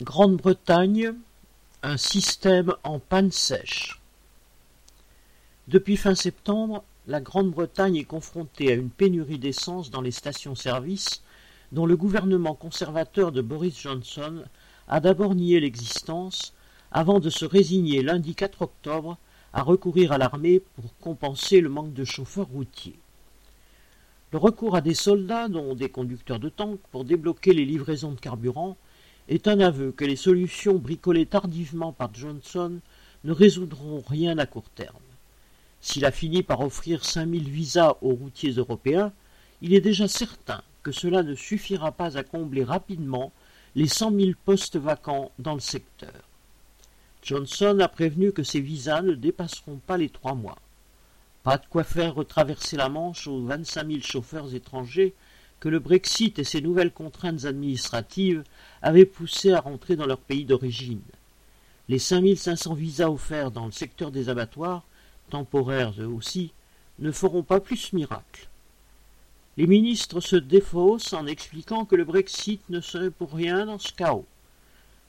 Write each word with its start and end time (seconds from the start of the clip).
Grande-Bretagne, 0.00 1.12
un 1.82 1.98
système 1.98 2.74
en 2.82 2.98
panne 2.98 3.30
sèche. 3.30 4.00
Depuis 5.68 5.98
fin 5.98 6.14
septembre, 6.14 6.82
la 7.06 7.20
Grande-Bretagne 7.20 7.96
est 7.96 8.04
confrontée 8.04 8.72
à 8.72 8.74
une 8.74 8.88
pénurie 8.88 9.38
d'essence 9.38 9.90
dans 9.90 10.00
les 10.00 10.10
stations-service 10.10 11.22
dont 11.72 11.84
le 11.84 11.96
gouvernement 11.96 12.54
conservateur 12.54 13.32
de 13.32 13.42
Boris 13.42 13.78
Johnson 13.78 14.44
a 14.88 15.00
d'abord 15.00 15.34
nié 15.34 15.60
l'existence 15.60 16.54
avant 16.90 17.20
de 17.20 17.28
se 17.28 17.44
résigner 17.44 18.02
lundi 18.02 18.34
4 18.34 18.62
octobre 18.62 19.18
à 19.52 19.62
recourir 19.62 20.10
à 20.12 20.18
l'armée 20.18 20.60
pour 20.60 20.96
compenser 21.00 21.60
le 21.60 21.68
manque 21.68 21.92
de 21.92 22.04
chauffeurs 22.04 22.48
routiers. 22.48 22.98
Le 24.32 24.38
recours 24.38 24.74
à 24.74 24.80
des 24.80 24.94
soldats, 24.94 25.48
dont 25.48 25.74
des 25.74 25.90
conducteurs 25.90 26.40
de 26.40 26.48
tanks, 26.48 26.80
pour 26.90 27.04
débloquer 27.04 27.52
les 27.52 27.66
livraisons 27.66 28.12
de 28.12 28.20
carburant 28.20 28.78
est 29.28 29.48
un 29.48 29.60
aveu 29.60 29.92
que 29.92 30.04
les 30.04 30.16
solutions 30.16 30.74
bricolées 30.74 31.26
tardivement 31.26 31.92
par 31.92 32.14
Johnson 32.14 32.78
ne 33.24 33.32
résoudront 33.32 34.02
rien 34.06 34.38
à 34.38 34.46
court 34.46 34.68
terme. 34.74 34.96
S'il 35.80 36.04
a 36.04 36.10
fini 36.10 36.42
par 36.42 36.60
offrir 36.60 37.04
cinq 37.04 37.26
mille 37.26 37.48
visas 37.48 37.96
aux 38.02 38.14
routiers 38.14 38.52
européens, 38.52 39.12
il 39.62 39.74
est 39.74 39.80
déjà 39.80 40.08
certain 40.08 40.62
que 40.82 40.92
cela 40.92 41.22
ne 41.22 41.34
suffira 41.34 41.92
pas 41.92 42.18
à 42.18 42.24
combler 42.24 42.64
rapidement 42.64 43.32
les 43.74 43.88
cent 43.88 44.10
mille 44.10 44.36
postes 44.36 44.76
vacants 44.76 45.30
dans 45.38 45.54
le 45.54 45.60
secteur. 45.60 46.12
Johnson 47.22 47.78
a 47.80 47.88
prévenu 47.88 48.32
que 48.32 48.42
ces 48.42 48.60
visas 48.60 49.02
ne 49.02 49.14
dépasseront 49.14 49.80
pas 49.86 49.96
les 49.96 50.08
trois 50.08 50.34
mois. 50.34 50.58
Pas 51.44 51.58
de 51.58 51.66
quoi 51.70 51.84
faire 51.84 52.16
retraverser 52.16 52.76
la 52.76 52.88
Manche 52.88 53.26
aux 53.26 53.42
vingt-cinq 53.42 53.84
mille 53.84 54.04
chauffeurs 54.04 54.54
étrangers 54.54 55.14
que 55.62 55.68
le 55.68 55.78
Brexit 55.78 56.40
et 56.40 56.44
ses 56.44 56.60
nouvelles 56.60 56.90
contraintes 56.90 57.44
administratives 57.44 58.42
avaient 58.82 59.06
poussé 59.06 59.52
à 59.52 59.60
rentrer 59.60 59.94
dans 59.94 60.06
leur 60.06 60.18
pays 60.18 60.44
d'origine. 60.44 61.04
Les 61.88 62.00
5500 62.00 62.74
visas 62.74 63.08
offerts 63.08 63.52
dans 63.52 63.66
le 63.66 63.70
secteur 63.70 64.10
des 64.10 64.28
abattoirs, 64.28 64.84
temporaires 65.30 65.94
eux 66.00 66.08
aussi, 66.08 66.52
ne 66.98 67.12
feront 67.12 67.44
pas 67.44 67.60
plus 67.60 67.92
miracle. 67.92 68.48
Les 69.56 69.68
ministres 69.68 70.18
se 70.18 70.34
défaussent 70.34 71.12
en 71.12 71.28
expliquant 71.28 71.84
que 71.84 71.94
le 71.94 72.04
Brexit 72.04 72.68
ne 72.68 72.80
serait 72.80 73.12
pour 73.12 73.32
rien 73.32 73.64
dans 73.64 73.78
ce 73.78 73.92
chaos. 73.92 74.26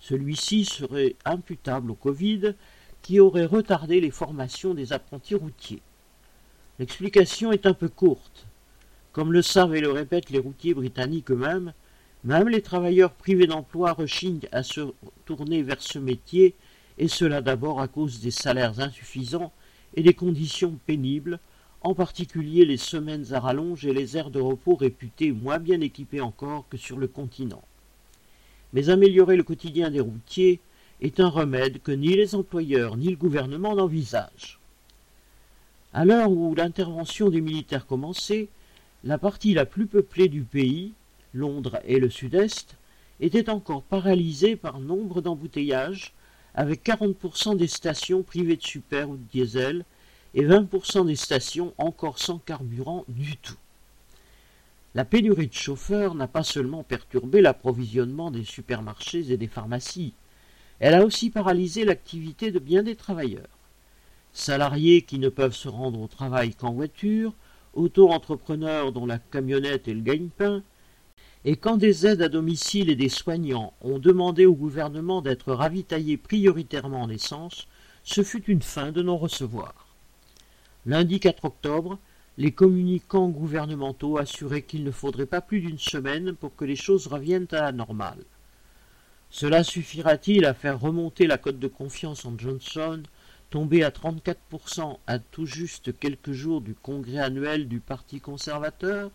Celui-ci 0.00 0.66
serait 0.66 1.16
imputable 1.24 1.92
au 1.92 1.94
Covid 1.94 2.52
qui 3.00 3.20
aurait 3.20 3.46
retardé 3.46 4.02
les 4.02 4.10
formations 4.10 4.74
des 4.74 4.92
apprentis 4.92 5.34
routiers. 5.34 5.80
L'explication 6.78 7.52
est 7.52 7.64
un 7.64 7.72
peu 7.72 7.88
courte. 7.88 8.44
Comme 9.12 9.32
le 9.32 9.42
savent 9.42 9.74
et 9.74 9.80
le 9.80 9.90
répètent 9.90 10.30
les 10.30 10.38
routiers 10.38 10.74
britanniques 10.74 11.30
eux-mêmes, 11.30 11.72
même 12.24 12.48
les 12.48 12.62
travailleurs 12.62 13.12
privés 13.12 13.46
d'emploi 13.46 13.92
rechignent 13.92 14.48
à 14.52 14.62
se 14.62 14.92
tourner 15.26 15.62
vers 15.62 15.82
ce 15.82 15.98
métier, 15.98 16.54
et 16.98 17.08
cela 17.08 17.40
d'abord 17.40 17.80
à 17.80 17.88
cause 17.88 18.20
des 18.20 18.30
salaires 18.30 18.80
insuffisants 18.80 19.52
et 19.94 20.02
des 20.02 20.14
conditions 20.14 20.78
pénibles, 20.86 21.40
en 21.82 21.94
particulier 21.94 22.64
les 22.64 22.76
semaines 22.76 23.34
à 23.34 23.40
rallonge 23.40 23.84
et 23.84 23.92
les 23.92 24.16
aires 24.16 24.30
de 24.30 24.40
repos 24.40 24.76
réputées 24.76 25.32
moins 25.32 25.58
bien 25.58 25.80
équipées 25.80 26.20
encore 26.20 26.66
que 26.70 26.76
sur 26.76 26.96
le 26.96 27.08
continent. 27.08 27.62
Mais 28.72 28.88
améliorer 28.88 29.36
le 29.36 29.42
quotidien 29.42 29.90
des 29.90 30.00
routiers 30.00 30.60
est 31.00 31.20
un 31.20 31.28
remède 31.28 31.82
que 31.82 31.92
ni 31.92 32.14
les 32.14 32.34
employeurs 32.34 32.96
ni 32.96 33.10
le 33.10 33.16
gouvernement 33.16 33.74
n'envisagent. 33.74 34.60
À 35.92 36.04
l'heure 36.04 36.30
où 36.30 36.54
l'intervention 36.54 37.28
des 37.28 37.40
militaires 37.40 37.86
commençait, 37.86 38.48
la 39.04 39.18
partie 39.18 39.54
la 39.54 39.66
plus 39.66 39.86
peuplée 39.86 40.28
du 40.28 40.42
pays, 40.42 40.92
Londres 41.34 41.80
et 41.84 41.98
le 41.98 42.10
sud-est, 42.10 42.76
était 43.20 43.50
encore 43.50 43.82
paralysée 43.82 44.56
par 44.56 44.80
nombre 44.80 45.20
d'embouteillages, 45.22 46.12
avec 46.54 46.84
40% 46.84 47.56
des 47.56 47.68
stations 47.68 48.22
privées 48.22 48.56
de 48.56 48.62
super 48.62 49.08
ou 49.08 49.16
de 49.16 49.24
diesel 49.32 49.84
et 50.34 50.44
20% 50.44 51.06
des 51.06 51.16
stations 51.16 51.72
encore 51.78 52.18
sans 52.18 52.38
carburant 52.38 53.04
du 53.08 53.36
tout. 53.36 53.56
La 54.94 55.04
pénurie 55.04 55.48
de 55.48 55.54
chauffeurs 55.54 56.14
n'a 56.14 56.28
pas 56.28 56.42
seulement 56.42 56.82
perturbé 56.82 57.40
l'approvisionnement 57.40 58.30
des 58.30 58.44
supermarchés 58.44 59.32
et 59.32 59.36
des 59.38 59.46
pharmacies, 59.46 60.12
elle 60.82 60.94
a 60.94 61.04
aussi 61.04 61.30
paralysé 61.30 61.84
l'activité 61.84 62.50
de 62.50 62.58
bien 62.58 62.82
des 62.82 62.96
travailleurs. 62.96 63.46
Salariés 64.32 65.02
qui 65.02 65.20
ne 65.20 65.28
peuvent 65.28 65.54
se 65.54 65.68
rendre 65.68 66.00
au 66.00 66.08
travail 66.08 66.56
qu'en 66.56 66.72
voiture, 66.72 67.34
auto-entrepreneurs 67.74 68.92
dont 68.92 69.06
la 69.06 69.18
camionnette 69.18 69.88
est 69.88 69.94
le 69.94 70.00
gagne-pain, 70.00 70.62
et 71.44 71.56
quand 71.56 71.76
des 71.76 72.06
aides 72.06 72.22
à 72.22 72.28
domicile 72.28 72.88
et 72.88 72.96
des 72.96 73.08
soignants 73.08 73.72
ont 73.80 73.98
demandé 73.98 74.46
au 74.46 74.54
gouvernement 74.54 75.22
d'être 75.22 75.52
ravitaillés 75.52 76.16
prioritairement 76.16 77.02
en 77.02 77.10
essence, 77.10 77.66
ce 78.04 78.22
fut 78.22 78.44
une 78.44 78.62
fin 78.62 78.92
de 78.92 79.02
non-recevoir. 79.02 79.86
Lundi 80.86 81.20
4 81.20 81.44
octobre, 81.44 81.98
les 82.38 82.52
communicants 82.52 83.28
gouvernementaux 83.28 84.18
assuraient 84.18 84.62
qu'il 84.62 84.84
ne 84.84 84.90
faudrait 84.90 85.26
pas 85.26 85.40
plus 85.40 85.60
d'une 85.60 85.78
semaine 85.78 86.34
pour 86.34 86.54
que 86.56 86.64
les 86.64 86.76
choses 86.76 87.06
reviennent 87.06 87.48
à 87.52 87.60
la 87.60 87.72
normale. 87.72 88.24
Cela 89.30 89.64
suffira-t-il 89.64 90.44
à 90.44 90.54
faire 90.54 90.80
remonter 90.80 91.26
la 91.26 91.38
cote 91.38 91.58
de 91.58 91.68
confiance 91.68 92.24
en 92.24 92.38
Johnson 92.38 93.02
tombé 93.52 93.84
à 93.84 93.90
34% 93.90 94.96
à 95.06 95.18
tout 95.18 95.44
juste 95.44 95.98
quelques 95.98 96.32
jours 96.32 96.62
du 96.62 96.72
congrès 96.74 97.18
annuel 97.18 97.68
du 97.68 97.80
Parti 97.80 98.18
conservateur 98.18 99.10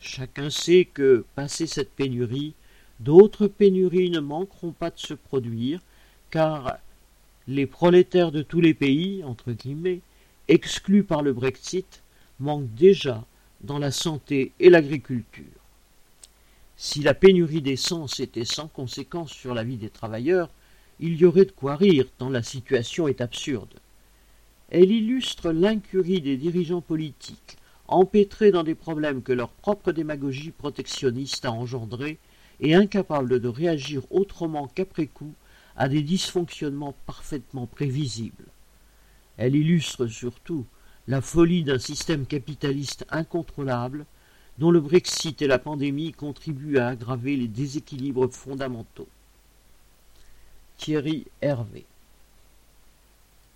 Chacun 0.00 0.50
sait 0.50 0.84
que, 0.92 1.24
passé 1.36 1.68
cette 1.68 1.92
pénurie, 1.92 2.54
d'autres 2.98 3.46
pénuries 3.46 4.10
ne 4.10 4.18
manqueront 4.18 4.72
pas 4.72 4.90
de 4.90 4.98
se 4.98 5.14
produire, 5.14 5.80
car 6.30 6.78
les 7.46 7.66
prolétaires 7.66 8.32
de 8.32 8.42
tous 8.42 8.60
les 8.60 8.74
pays, 8.74 9.22
entre 9.22 9.52
guillemets, 9.52 10.00
exclus 10.48 11.04
par 11.04 11.22
le 11.22 11.32
Brexit, 11.32 12.02
manquent 12.40 12.74
déjà 12.74 13.24
dans 13.60 13.78
la 13.78 13.92
santé 13.92 14.50
et 14.58 14.70
l'agriculture. 14.70 15.44
Si 16.76 17.00
la 17.00 17.14
pénurie 17.14 17.62
d'essence 17.62 18.18
était 18.18 18.44
sans 18.44 18.66
conséquence 18.66 19.30
sur 19.30 19.54
la 19.54 19.62
vie 19.62 19.76
des 19.76 19.88
travailleurs, 19.88 20.50
il 20.98 21.16
y 21.16 21.24
aurait 21.24 21.44
de 21.44 21.52
quoi 21.52 21.76
rire, 21.76 22.06
tant 22.16 22.30
la 22.30 22.42
situation 22.42 23.06
est 23.06 23.20
absurde. 23.20 23.74
Elle 24.70 24.90
illustre 24.90 25.52
l'incurie 25.52 26.20
des 26.20 26.36
dirigeants 26.36 26.80
politiques, 26.80 27.58
empêtrés 27.86 28.50
dans 28.50 28.62
des 28.62 28.74
problèmes 28.74 29.22
que 29.22 29.32
leur 29.32 29.50
propre 29.50 29.92
démagogie 29.92 30.50
protectionniste 30.50 31.44
a 31.44 31.52
engendrés 31.52 32.18
et 32.60 32.74
incapables 32.74 33.40
de 33.40 33.48
réagir 33.48 34.02
autrement 34.10 34.68
qu'après 34.68 35.06
coup 35.06 35.34
à 35.76 35.88
des 35.88 36.02
dysfonctionnements 36.02 36.96
parfaitement 37.04 37.66
prévisibles. 37.66 38.46
Elle 39.36 39.54
illustre 39.54 40.06
surtout 40.06 40.64
la 41.06 41.20
folie 41.20 41.62
d'un 41.62 41.78
système 41.78 42.26
capitaliste 42.26 43.04
incontrôlable 43.10 44.06
dont 44.58 44.70
le 44.70 44.80
Brexit 44.80 45.42
et 45.42 45.46
la 45.46 45.58
pandémie 45.58 46.12
contribuent 46.12 46.78
à 46.78 46.88
aggraver 46.88 47.36
les 47.36 47.48
déséquilibres 47.48 48.32
fondamentaux. 48.32 49.08
Thierry 50.78 51.26
Hervé 51.42 51.84